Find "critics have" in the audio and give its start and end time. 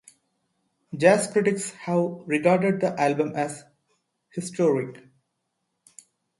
1.31-2.21